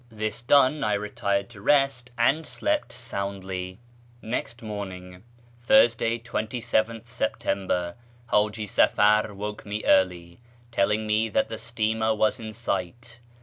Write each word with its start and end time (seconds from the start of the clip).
This 0.09 0.41
done, 0.41 0.83
I 0.83 0.93
retired 0.93 1.47
to 1.51 1.61
rest 1.61 2.09
and 2.17 2.47
slept 2.47 2.91
soundly. 2.91 3.77
Next 4.19 4.63
morning 4.63 5.21
(Thursday, 5.61 6.17
27th 6.17 7.07
September) 7.07 7.93
Haji 8.31 8.65
Safar 8.65 9.31
woke 9.35 9.63
me 9.63 9.83
early, 9.85 10.39
telling 10.71 11.05
me 11.05 11.29
that 11.29 11.49
the 11.49 11.59
steamer 11.59 12.15
was 12.15 12.39
in 12.39 12.51
sight. 12.51 13.19